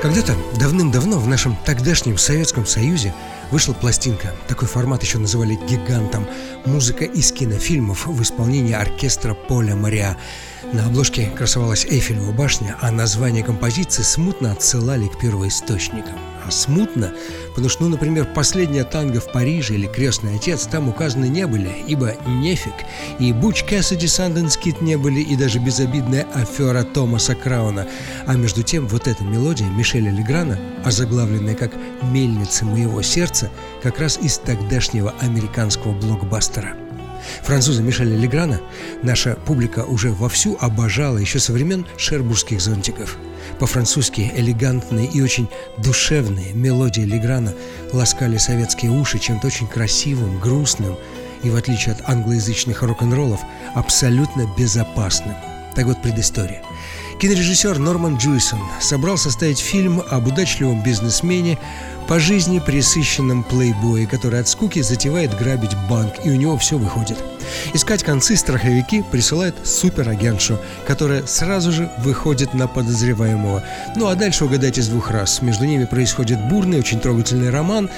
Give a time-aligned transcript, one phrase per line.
[0.00, 3.12] Когда-то, давным-давно, в нашем тогдашнем Советском Союзе
[3.50, 4.32] вышла пластинка.
[4.46, 6.24] Такой формат еще называли гигантом.
[6.64, 10.16] Музыка из кинофильмов в исполнении оркестра Поля Мариа.
[10.72, 16.14] На обложке красовалась Эйфелева башня, а название композиции смутно отсылали к первоисточникам
[16.50, 17.12] смутно,
[17.50, 21.70] потому что, ну, например, «Последняя танго в Париже» или «Крестный отец» там указаны не были,
[21.86, 22.74] ибо нефиг.
[23.18, 27.86] И «Буч Кэссиди Санденс Кит» не были, и даже безобидная афера Томаса Крауна.
[28.26, 31.72] А между тем, вот эта мелодия Мишеля Леграна, озаглавленная как
[32.02, 33.50] «Мельница моего сердца»,
[33.82, 36.76] как раз из тогдашнего американского блокбастера–
[37.42, 38.60] Француза Мишеля Леграна
[39.02, 43.16] наша публика уже вовсю обожала еще со времен шербургских зонтиков.
[43.58, 47.54] По-французски элегантные и очень душевные мелодии Леграна
[47.92, 50.96] ласкали советские уши чем-то очень красивым, грустным
[51.42, 53.40] и, в отличие от англоязычных рок-н-роллов,
[53.74, 55.34] абсолютно безопасным.
[55.74, 56.62] Так вот предыстория.
[57.18, 61.58] Кинорежиссер Норман Джуисон собрал составить фильм об удачливом бизнесмене,
[62.06, 67.18] по жизни присыщенном плейбое, который от скуки затевает грабить банк, и у него все выходит.
[67.74, 73.62] Искать концы страховики присылает суперагентшу, которая сразу же выходит на подозреваемого.
[73.96, 75.42] Ну а дальше угадайте с двух раз.
[75.42, 77.90] Между ними происходит бурный, очень трогательный роман,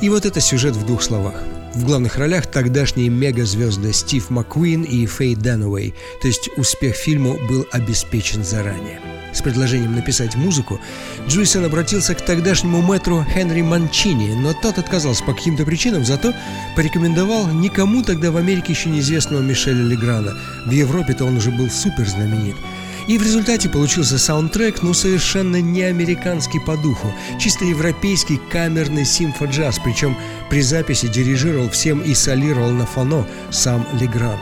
[0.00, 1.42] и вот это сюжет в двух словах.
[1.74, 7.66] В главных ролях тогдашние мегазвезды Стив Маккуин и Фей Дануэй, то есть успех фильму был
[7.72, 9.00] обеспечен заранее.
[9.32, 10.78] С предложением написать музыку
[11.26, 16.34] Джуйсон обратился к тогдашнему мэтру Хенри Манчини, но тот отказался по каким-то причинам, зато
[16.76, 20.36] порекомендовал никому тогда в Америке еще неизвестного Мишеля Леграна.
[20.66, 22.56] В Европе-то он уже был супер знаменит.
[23.08, 29.80] И в результате получился саундтрек, ну, совершенно не американский по духу, чисто европейский камерный симфоджаз,
[29.82, 30.16] причем
[30.48, 34.38] при записи дирижировал всем и солировал на фано сам Легран.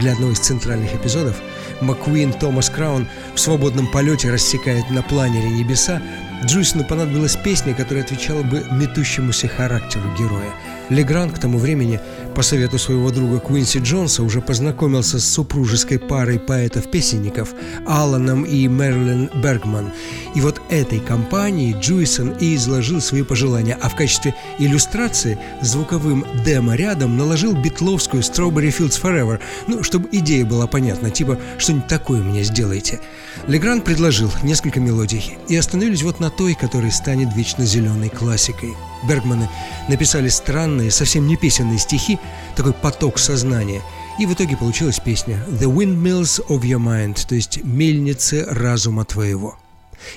[0.00, 1.36] Для одного из центральных эпизодов
[1.80, 6.02] Маккуин Томас Краун в свободном полете рассекает на планере небеса,
[6.44, 10.52] Джуйсону понадобилась песня, которая отвечала бы метущемуся характеру героя.
[10.90, 12.00] Легран к тому времени
[12.34, 17.54] по совету своего друга Куинси Джонса уже познакомился с супружеской парой поэтов-песенников
[17.86, 19.92] Алланом и Мерлин Бергман.
[20.34, 26.74] И вот этой компании Джуисон и изложил свои пожелания, а в качестве иллюстрации звуковым демо
[26.74, 32.42] рядом наложил битловскую Strawberry Fields Forever, ну, чтобы идея была понятна, типа что-нибудь такое мне
[32.42, 33.00] сделайте.
[33.46, 38.74] Легран предложил несколько мелодий и остановились вот на той, которая станет вечно зеленой классикой.
[39.08, 39.48] Бергманы
[39.88, 42.18] написали странные, совсем не песенные стихи,
[42.56, 43.82] такой поток сознания.
[44.18, 49.58] И в итоге получилась песня «The Windmills of Your Mind», то есть «Мельницы разума твоего».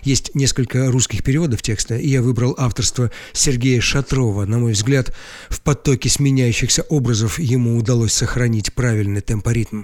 [0.03, 4.45] Есть несколько русских переводов текста, и я выбрал авторство Сергея Шатрова.
[4.45, 5.13] На мой взгляд,
[5.49, 9.83] в потоке сменяющихся образов ему удалось сохранить правильный темпоритм.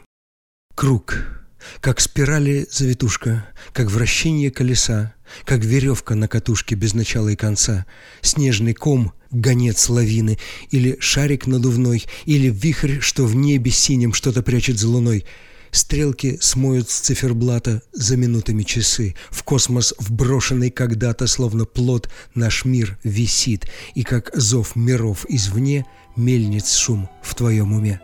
[0.76, 1.43] Круг.
[1.82, 5.14] Как спирали завитушка, как вращение колеса,
[5.46, 7.86] как веревка на катушке без начала и конца,
[8.22, 10.38] снежный ком, гонец лавины,
[10.72, 15.26] или шарик надувной, или вихрь, что в небе синим что-то прячет за луной.
[15.72, 19.16] Стрелки смоют с циферблата за минутами часы.
[19.32, 26.76] В космос вброшенный когда-то, словно плод, наш мир висит, и как зов миров извне, мельниц
[26.76, 28.00] шум в твоем уме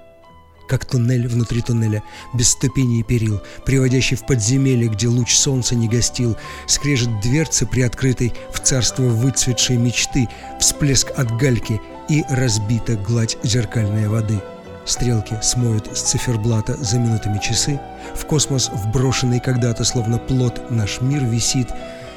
[0.69, 2.03] как туннель внутри туннеля,
[2.34, 6.38] без ступеней и перил, приводящий в подземелье, где луч солнца не гостил,
[6.68, 14.40] скрежет дверцы приоткрытой в царство выцветшей мечты, всплеск от гальки и разбита гладь зеркальной воды.
[14.85, 17.80] Стрелки смоют с циферблата за минутами часы,
[18.16, 21.68] в космос вброшенный когда-то словно плод наш мир висит,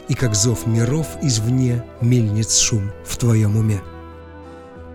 [0.08, 3.80] и как зов миров извне мельниц шум в твоем уме.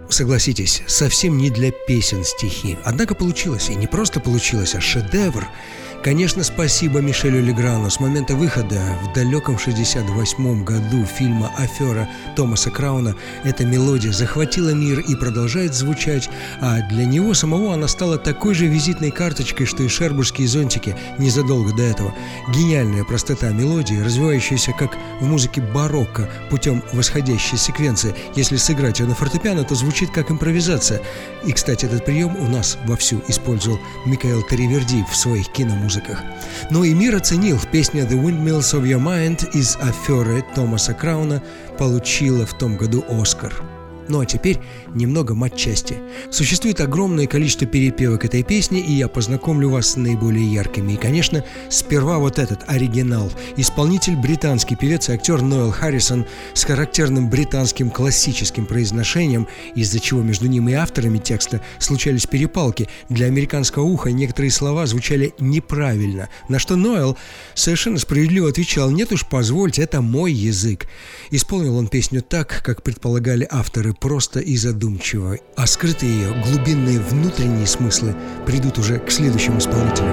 [0.10, 2.78] Согласитесь, совсем не для песен стихи.
[2.84, 5.48] Однако получилось, и не просто получилось, а шедевр–
[6.04, 7.90] Конечно, спасибо Мишелю Леграну.
[7.90, 15.00] С момента выхода в далеком 68 году фильма «Афера» Томаса Крауна эта мелодия захватила мир
[15.00, 16.30] и продолжает звучать,
[16.62, 21.76] а для него самого она стала такой же визитной карточкой, что и шербургские зонтики незадолго
[21.76, 22.14] до этого.
[22.54, 28.16] Гениальная простота мелодии, развивающаяся как в музыке барокко путем восходящей секвенции.
[28.36, 31.02] Если сыграть ее на фортепиано, то звучит как импровизация.
[31.44, 36.22] И, кстати, этот прием у нас вовсю использовал Микаэл Тариверди в своих киномузыках музыках.
[36.70, 37.60] Но и мир оценил.
[37.72, 41.42] Песня «The Windmills of Your Mind» из аферы Томаса Крауна
[41.78, 43.77] получила в том году «Оскар».
[44.10, 44.60] Ну а теперь
[44.94, 45.96] немного матчасти.
[46.32, 50.94] Существует огромное количество перепевок этой песни, и я познакомлю вас с наиболее яркими.
[50.94, 53.32] И, конечно, сперва вот этот оригинал.
[53.58, 60.48] Исполнитель британский певец и актер Ноэл Харрисон с характерным британским классическим произношением, из-за чего между
[60.48, 62.88] ним и авторами текста случались перепалки.
[63.10, 67.18] Для американского уха некоторые слова звучали неправильно, на что Ноэл
[67.54, 70.88] совершенно справедливо отвечал «Нет уж, позвольте, это мой язык».
[71.32, 77.68] Исполнил он песню так, как предполагали авторы просто и задумчиво, а скрытые ее глубинные внутренние
[77.68, 78.16] смыслы
[78.46, 80.08] придут уже к следующему исполнителю.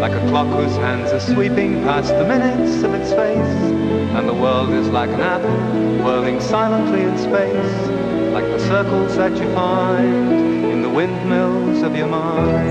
[0.00, 3.54] Like a clock whose hands are sweeping past the minutes of its face,
[4.16, 7.88] and the world is like an apple whirling silently in space,
[8.32, 10.48] like the circles that you find.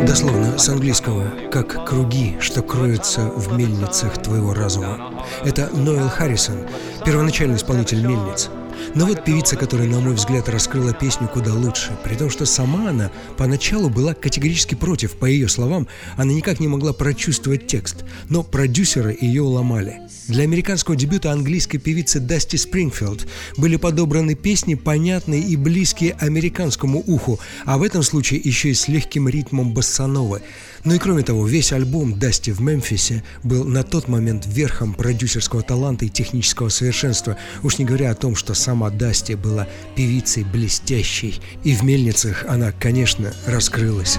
[0.06, 5.13] Дословно с английского, как круги, что кроются в мельницах твоего разума.
[5.45, 6.57] Это Ноэл Харрисон,
[7.06, 8.50] первоначальный исполнитель мельниц.
[8.95, 12.89] Но вот певица, которая, на мой взгляд, раскрыла песню куда лучше, при том, что сама
[12.89, 18.44] она поначалу была категорически против, по ее словам, она никак не могла прочувствовать текст, но
[18.44, 20.01] продюсеры ее уломали.
[20.28, 27.39] Для американского дебюта английской певицы Дасти Спрингфилд были подобраны песни, понятные и близкие американскому уху,
[27.66, 30.42] а в этом случае еще и с легким ритмом боссановы.
[30.88, 35.62] Ну и кроме того, весь альбом Дасти в Мемфисе был на тот момент верхом продюсерского
[35.62, 39.68] таланта и технического совершенства, уж не говоря о том, что сама Дасти была
[39.98, 44.18] певицей блестящей, и в мельницах она, конечно, раскрылась.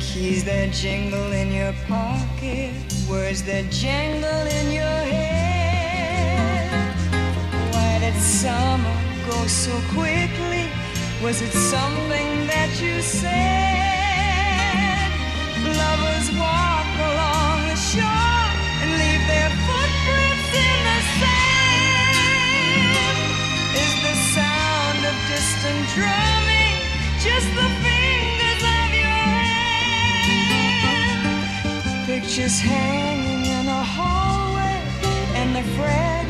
[0.00, 2.72] Keys that jingle in your pocket,
[3.08, 5.55] words that jangle in your head.
[9.48, 10.66] So quickly?
[11.22, 13.30] Was it something that you said?
[15.62, 18.50] Lovers walk along the shore
[18.82, 22.18] and leave their footprints in the sand.
[23.86, 26.76] Is the sound of distant drumming
[27.22, 30.26] just the fingers of your hand?
[32.06, 34.82] pictures hanging in a hallway
[35.38, 36.25] and the fragment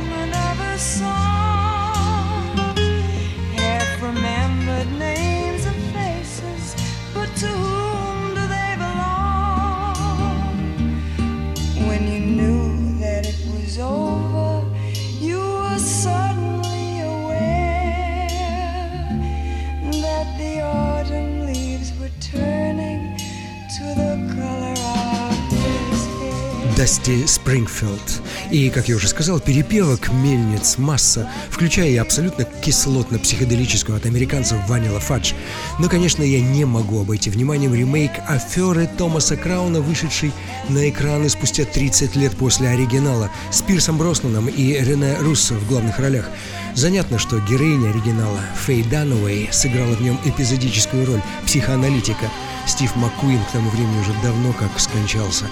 [26.86, 28.22] Дасти Спрингфилд.
[28.52, 35.00] И, как я уже сказал, перепевок мельниц масса, включая и абсолютно кислотно-психоделическую от американцев Ванила
[35.00, 35.32] Фадж.
[35.80, 40.30] Но, конечно, я не могу обойти вниманием ремейк аферы Томаса Крауна, вышедший
[40.68, 45.98] на экраны спустя 30 лет после оригинала, с Пирсом Броснаном и Рене Руссо в главных
[45.98, 46.30] ролях.
[46.76, 52.30] Занятно, что героиня оригинала Фей Дануэй сыграла в нем эпизодическую роль психоаналитика.
[52.64, 55.46] Стив Маккуин к тому времени уже давно как скончался.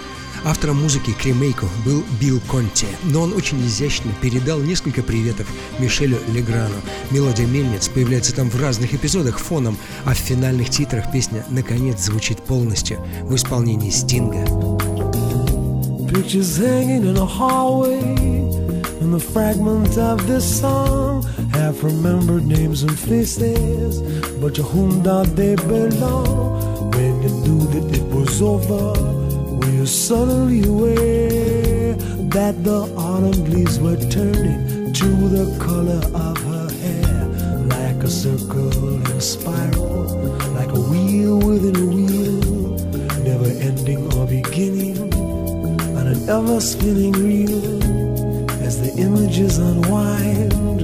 [0.44, 5.46] Автором музыки к ремейку был Билл Конти, но он очень изящно передал несколько приветов
[5.78, 6.74] Мишелю Леграну.
[7.10, 12.42] Мелодия «Мельниц» появляется там в разных эпизодах фоном, а в финальных титрах песня наконец звучит
[12.42, 14.44] полностью в исполнении Стинга.
[16.12, 18.14] Pictures hanging in a hallway
[19.00, 24.00] And the fragment of this song Have remembered names and faces
[24.40, 29.13] But to whom do they belong When you knew that it was over
[29.84, 31.92] you suddenly aware
[32.32, 37.26] that the autumn leaves were turning to the color of her hair,
[37.68, 40.04] like a circle in a spiral,
[40.54, 42.78] like a wheel within a wheel,
[43.28, 44.96] never ending or beginning
[45.98, 47.82] on an ever spinning reel.
[48.62, 50.80] As the images unwind,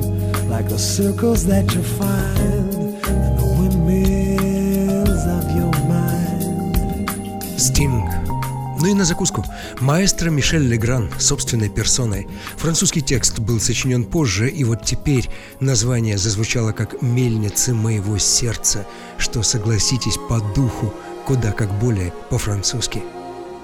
[0.50, 2.74] like the circles that you find
[3.14, 7.08] in the windmills of your mind.
[7.58, 8.29] Sting
[8.80, 9.44] Ну и на закуску.
[9.80, 12.26] Маэстро Мишель Легран собственной персоной.
[12.56, 15.28] Французский текст был сочинен позже, и вот теперь
[15.60, 18.86] название зазвучало как «Мельницы моего сердца»,
[19.18, 20.94] что, согласитесь, по духу,
[21.26, 23.02] куда как более по-французски.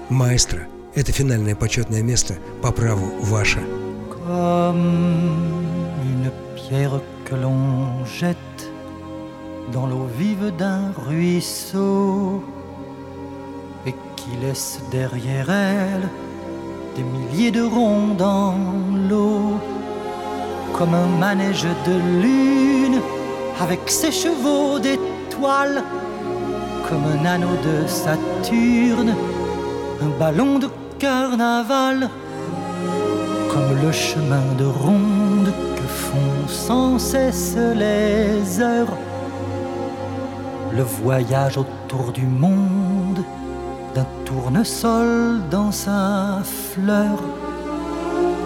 [0.09, 3.59] Маэстро– это финальное почетное место, по праву ваше.
[10.59, 10.93] dans
[14.27, 16.09] qui laisse derrière elle
[16.95, 18.55] des milliers de ronds dans
[19.09, 19.59] l'eau,
[20.73, 22.99] comme un manège de lune
[23.59, 25.83] avec ses chevaux d'étoiles,
[26.87, 29.15] comme un anneau de Saturne,
[30.01, 32.09] un ballon de carnaval,
[33.51, 38.97] comme le chemin de ronde que font sans cesse les heures,
[40.75, 43.23] le voyage autour du monde
[44.27, 47.17] tournesol dans sa fleur.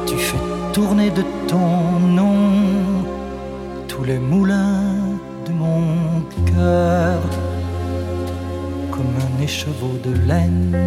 [0.05, 2.37] Tu fais tourner de ton nom
[3.87, 5.81] tous les moulins de mon
[6.53, 7.19] cœur,
[8.91, 10.77] comme un écheveau de laine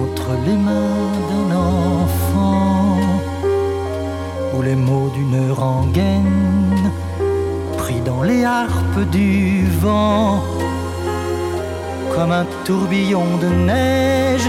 [0.00, 2.96] entre les mains d'un enfant,
[4.56, 6.90] ou les mots d'une rengaine
[7.76, 10.42] pris dans les harpes du vent
[12.14, 14.48] comme un tourbillon de neige,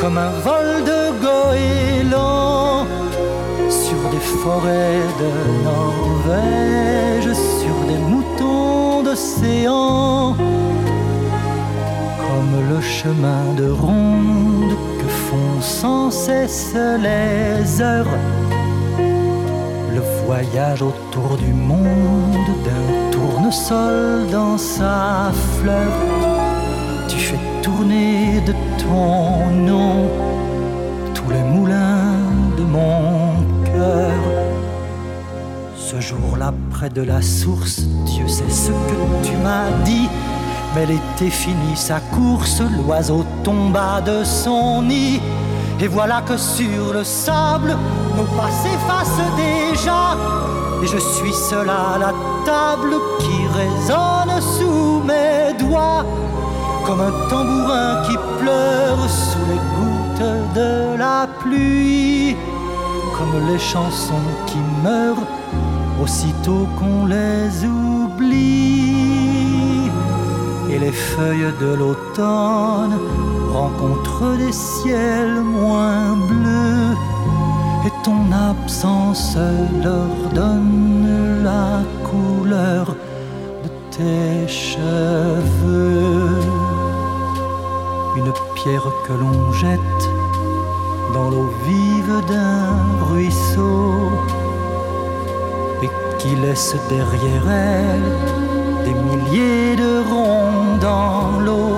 [0.00, 2.86] comme un vol de goéland
[3.68, 5.30] sur des forêts de
[5.64, 10.34] Norvège, sur des moutons d'océan,
[12.24, 18.16] comme le chemin de ronde que font sans cesse les heures.
[19.94, 26.39] Le voyage autour du monde d'un tournesol dans sa fleur
[36.70, 40.08] Près de la source, Dieu sait ce que tu m'as dit.
[40.74, 45.20] Mais l'été finit sa course, l'oiseau tomba de son nid.
[45.80, 47.76] Et voilà que sur le sable,
[48.16, 50.16] nos pas s'effacent déjà.
[50.82, 52.14] Et je suis seul à la
[52.44, 56.04] table qui résonne sous mes doigts
[56.86, 62.36] comme un tambourin qui pleure sous les gouttes de la pluie,
[63.16, 65.26] comme les chansons qui meurent
[66.02, 68.80] aussitôt qu'on les oublie.
[70.70, 72.96] Et les feuilles de l'automne
[73.52, 76.94] rencontrent des ciels moins bleus,
[77.86, 79.36] et ton absence
[79.82, 82.94] leur donne la couleur
[83.64, 86.40] de tes cheveux
[88.16, 90.02] une pierre que l'on jette
[91.14, 94.10] dans l'eau vive d'un ruisseau
[96.20, 98.12] qui laisse derrière elle
[98.84, 101.76] des milliers de ronds dans l'eau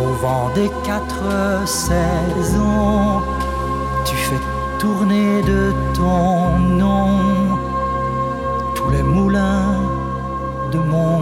[0.00, 3.20] au vent des quatre saisons.
[4.06, 4.40] Tu fais
[4.78, 7.10] tourner de ton nom
[8.74, 9.76] tous les moulins
[10.72, 11.20] de mon